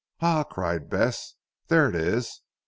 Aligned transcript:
"Ah," 0.19 0.41
cried 0.41 0.89
Bess, 0.89 1.35
"there 1.67 1.87
it 1.87 1.93
is. 1.93 2.41